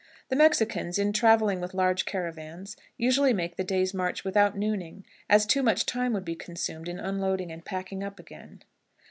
The 0.29 0.35
Mexicans, 0.35 0.97
in 0.97 1.13
traveling 1.13 1.61
with 1.61 1.75
large 1.75 2.05
caravans, 2.05 2.75
usually 2.97 3.33
make 3.33 3.55
the 3.55 3.63
day's 3.63 3.93
march 3.93 4.23
without 4.23 4.57
nooning, 4.57 5.05
as 5.29 5.45
too 5.45 5.61
much 5.61 5.85
time 5.85 6.11
would 6.13 6.25
be 6.25 6.33
consumed 6.33 6.87
in 6.89 6.99
unloading 6.99 7.51
and 7.51 7.63
packing 7.63 8.03
up 8.03 8.19
again. 8.19 8.63